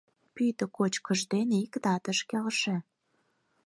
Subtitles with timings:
[0.35, 2.75] Пӱтӧ кочкыш дене иктат ыш келше.